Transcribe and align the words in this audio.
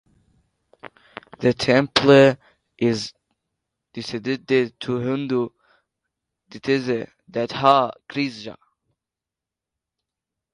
The 1.41 1.53
temple 1.53 2.35
is 2.75 3.13
dedicated 3.93 4.79
to 4.79 4.91
Hindu 4.97 5.49
deities 6.49 6.87
Radha 7.31 7.93
Krishna. 8.09 8.57